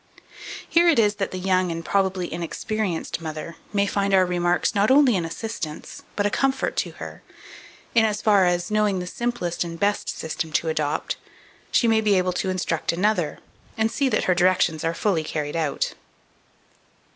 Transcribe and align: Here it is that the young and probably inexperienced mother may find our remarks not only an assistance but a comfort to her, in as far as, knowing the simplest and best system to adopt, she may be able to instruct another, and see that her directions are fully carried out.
Here 0.67 0.87
it 0.87 0.97
is 0.97 1.17
that 1.17 1.29
the 1.29 1.37
young 1.37 1.71
and 1.71 1.85
probably 1.85 2.33
inexperienced 2.33 3.21
mother 3.21 3.57
may 3.71 3.85
find 3.85 4.15
our 4.15 4.25
remarks 4.25 4.73
not 4.73 4.89
only 4.89 5.15
an 5.15 5.25
assistance 5.25 6.01
but 6.15 6.25
a 6.25 6.31
comfort 6.31 6.75
to 6.77 6.93
her, 6.93 7.21
in 7.93 8.03
as 8.03 8.19
far 8.19 8.47
as, 8.47 8.71
knowing 8.71 8.97
the 8.97 9.05
simplest 9.05 9.63
and 9.63 9.79
best 9.79 10.09
system 10.09 10.51
to 10.53 10.69
adopt, 10.69 11.17
she 11.69 11.87
may 11.87 12.01
be 12.01 12.17
able 12.17 12.33
to 12.33 12.49
instruct 12.49 12.91
another, 12.91 13.37
and 13.77 13.91
see 13.91 14.09
that 14.09 14.23
her 14.23 14.33
directions 14.33 14.83
are 14.83 14.95
fully 14.95 15.23
carried 15.23 15.55
out. 15.55 15.93